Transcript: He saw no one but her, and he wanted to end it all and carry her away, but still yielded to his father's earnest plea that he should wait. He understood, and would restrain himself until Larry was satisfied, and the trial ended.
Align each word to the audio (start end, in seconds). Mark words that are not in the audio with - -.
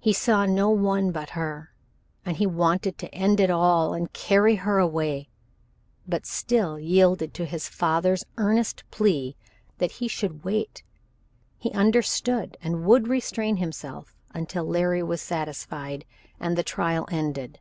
He 0.00 0.12
saw 0.12 0.46
no 0.46 0.68
one 0.70 1.12
but 1.12 1.30
her, 1.38 1.72
and 2.24 2.36
he 2.36 2.44
wanted 2.44 2.98
to 2.98 3.14
end 3.14 3.38
it 3.38 3.50
all 3.50 3.94
and 3.94 4.12
carry 4.12 4.56
her 4.56 4.80
away, 4.80 5.28
but 6.08 6.26
still 6.26 6.76
yielded 6.76 7.32
to 7.34 7.44
his 7.44 7.68
father's 7.68 8.24
earnest 8.36 8.82
plea 8.90 9.36
that 9.78 9.92
he 9.92 10.08
should 10.08 10.42
wait. 10.42 10.82
He 11.56 11.70
understood, 11.70 12.56
and 12.64 12.84
would 12.84 13.06
restrain 13.06 13.58
himself 13.58 14.16
until 14.34 14.64
Larry 14.64 15.04
was 15.04 15.22
satisfied, 15.22 16.04
and 16.40 16.58
the 16.58 16.64
trial 16.64 17.06
ended. 17.08 17.60